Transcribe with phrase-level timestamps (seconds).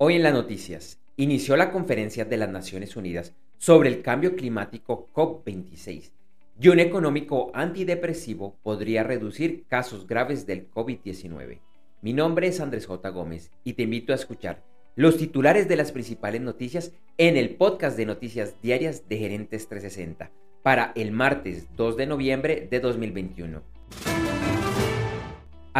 [0.00, 5.08] Hoy en las noticias, inició la conferencia de las Naciones Unidas sobre el cambio climático
[5.12, 6.12] COP26
[6.60, 11.58] y un económico antidepresivo podría reducir casos graves del COVID-19.
[12.00, 13.08] Mi nombre es Andrés J.
[13.08, 14.62] Gómez y te invito a escuchar
[14.94, 20.30] los titulares de las principales noticias en el podcast de noticias diarias de Gerentes 360
[20.62, 23.62] para el martes 2 de noviembre de 2021.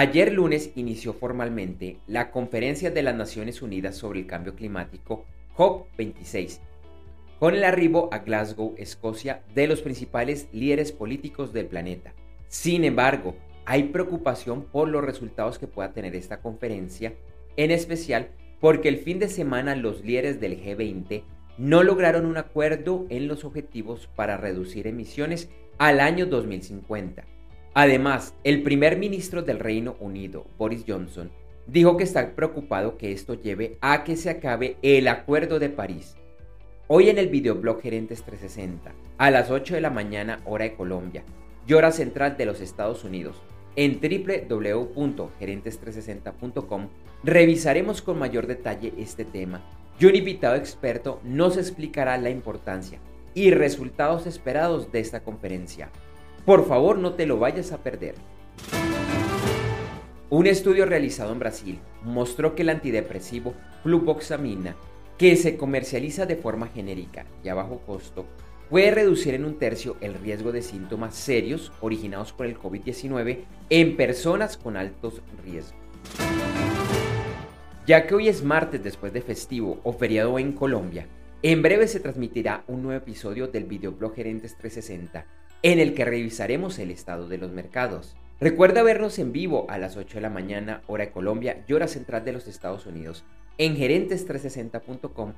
[0.01, 5.27] Ayer lunes inició formalmente la Conferencia de las Naciones Unidas sobre el Cambio Climático
[5.57, 6.61] COP26,
[7.41, 12.15] con el arribo a Glasgow, Escocia, de los principales líderes políticos del planeta.
[12.47, 13.35] Sin embargo,
[13.65, 17.15] hay preocupación por los resultados que pueda tener esta conferencia,
[17.57, 18.29] en especial
[18.61, 21.25] porque el fin de semana los líderes del G20
[21.59, 27.25] no lograron un acuerdo en los objetivos para reducir emisiones al año 2050
[27.81, 31.31] Además, el primer ministro del Reino Unido, Boris Johnson,
[31.69, 36.17] dijo que está preocupado que esto lleve a que se acabe el Acuerdo de París.
[36.89, 41.23] Hoy en el videoblog Gerentes 360, a las 8 de la mañana hora de Colombia
[41.69, 43.41] y hora central de los Estados Unidos,
[43.77, 46.89] en www.gerentes360.com
[47.23, 49.63] revisaremos con mayor detalle este tema
[50.01, 52.99] y un invitado experto nos explicará la importancia
[53.35, 55.93] y resultados esperados de esta conferencia.
[56.49, 58.15] Por favor, no te lo vayas a perder.
[60.31, 64.75] Un estudio realizado en Brasil mostró que el antidepresivo fluvoxamina,
[65.19, 68.25] que se comercializa de forma genérica y a bajo costo,
[68.71, 73.97] puede reducir en un tercio el riesgo de síntomas serios originados por el COVID-19 en
[73.99, 75.79] personas con altos riesgos.
[77.87, 81.09] Ya que hoy es martes después de festivo o feriado en Colombia,
[81.43, 85.27] en breve se transmitirá un nuevo episodio del videoblog Gerentes 360
[85.63, 88.17] en el que revisaremos el estado de los mercados.
[88.41, 91.89] Recuerda vernos en vivo a las 8 de la mañana, hora de Colombia y hora
[91.89, 93.25] central de los Estados Unidos,
[93.59, 95.33] en gerentes360.com,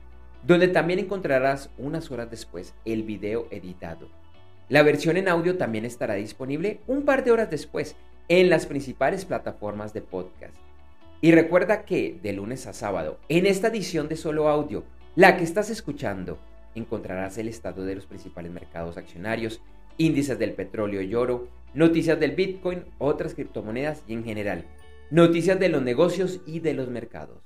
[0.47, 4.09] donde también encontrarás unas horas después el video editado.
[4.69, 7.97] La versión en audio también estará disponible un par de horas después
[8.29, 10.55] en las principales plataformas de podcast.
[11.23, 14.85] Y recuerda que de lunes a sábado, en esta edición de solo audio,
[15.17, 16.39] la que estás escuchando,
[16.75, 19.61] encontrarás el estado de los principales mercados accionarios,
[19.99, 24.65] índices del petróleo y oro, noticias del Bitcoin, otras criptomonedas y en general,
[25.11, 27.43] noticias de los negocios y de los mercados.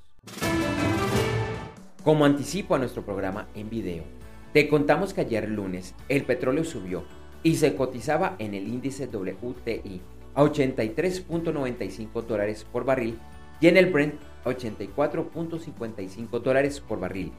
[2.03, 4.05] Como anticipo a nuestro programa en video,
[4.53, 7.05] te contamos que ayer lunes el petróleo subió
[7.43, 10.01] y se cotizaba en el índice WTI
[10.35, 13.19] a 83.95 dólares por barril
[13.61, 17.33] y en el Brent a 84.55 dólares por barril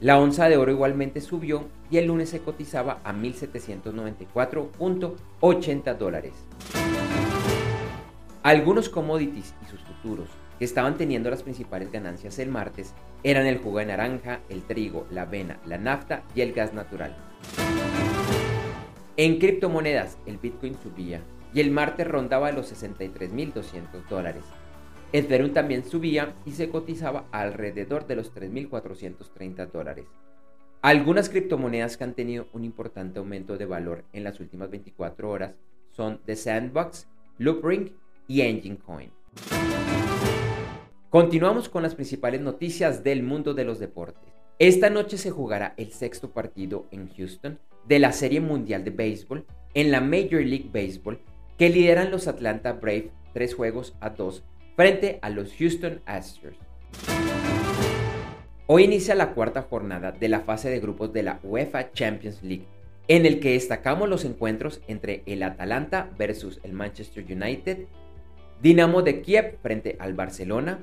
[0.00, 6.32] la onza de oro igualmente subió y el lunes se cotizaba a 1.794.80 dólares.
[8.42, 13.58] Algunos commodities y sus futuros que estaban teniendo las principales ganancias el martes eran el
[13.58, 17.14] jugo de naranja, el trigo, la avena, la nafta y el gas natural.
[19.18, 21.20] En criptomonedas, el Bitcoin subía
[21.52, 24.44] y el martes rondaba los 63.200 dólares.
[25.12, 30.06] Ethereum también subía y se cotizaba alrededor de los 3.430 dólares.
[30.82, 35.54] Algunas criptomonedas que han tenido un importante aumento de valor en las últimas 24 horas
[35.90, 37.92] son The Sandbox, Loopring
[38.28, 39.10] y Engine Coin.
[41.10, 44.32] Continuamos con las principales noticias del mundo de los deportes.
[44.60, 49.44] Esta noche se jugará el sexto partido en Houston de la Serie Mundial de Béisbol
[49.74, 51.18] en la Major League Baseball
[51.58, 54.44] que lideran los Atlanta Braves tres juegos a dos
[54.80, 56.56] frente a los Houston Astros.
[58.66, 62.64] Hoy inicia la cuarta jornada de la fase de grupos de la UEFA Champions League,
[63.06, 67.80] en el que destacamos los encuentros entre el Atalanta versus el Manchester United,
[68.62, 70.78] Dinamo de Kiev frente al Barcelona,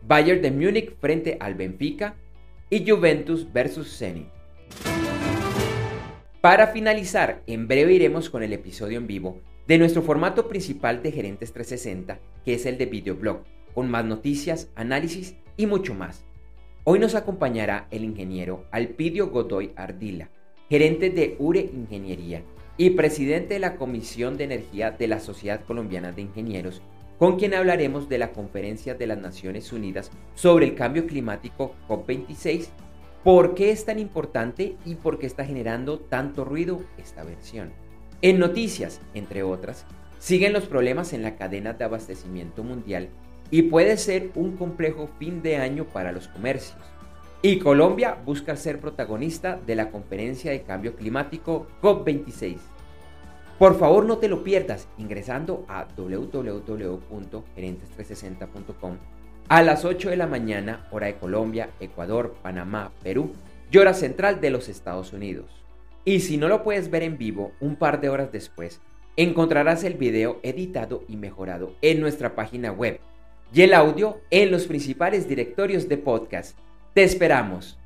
[0.00, 2.14] Bayern de Múnich frente al Benfica
[2.70, 4.28] y Juventus versus Zenit.
[6.40, 11.12] Para finalizar, en breve iremos con el episodio en vivo de nuestro formato principal de
[11.12, 13.40] Gerentes 360, que es el de videoblog,
[13.74, 16.24] con más noticias, análisis y mucho más.
[16.84, 20.30] Hoy nos acompañará el ingeniero Alpidio Godoy Ardila,
[20.68, 22.42] gerente de URE Ingeniería
[22.76, 26.82] y presidente de la Comisión de Energía de la Sociedad Colombiana de Ingenieros,
[27.18, 32.66] con quien hablaremos de la Conferencia de las Naciones Unidas sobre el Cambio Climático COP26,
[33.22, 37.83] por qué es tan importante y por qué está generando tanto ruido esta versión.
[38.22, 39.84] En noticias, entre otras,
[40.18, 43.08] siguen los problemas en la cadena de abastecimiento mundial
[43.50, 46.78] y puede ser un complejo fin de año para los comercios.
[47.42, 52.56] Y Colombia busca ser protagonista de la conferencia de cambio climático COP26.
[53.58, 58.96] Por favor no te lo pierdas ingresando a www.gerentes360.com
[59.48, 63.32] a las 8 de la mañana, hora de Colombia, Ecuador, Panamá, Perú
[63.70, 65.63] y hora central de los Estados Unidos.
[66.06, 68.80] Y si no lo puedes ver en vivo, un par de horas después,
[69.16, 73.00] encontrarás el video editado y mejorado en nuestra página web
[73.54, 76.58] y el audio en los principales directorios de podcast.
[76.92, 77.78] Te esperamos.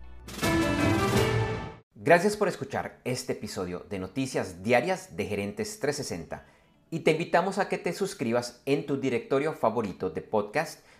[1.95, 6.45] Gracias por escuchar este episodio de Noticias Diarias de Gerentes 360
[6.91, 10.85] y te invitamos a que te suscribas en tu directorio favorito de podcast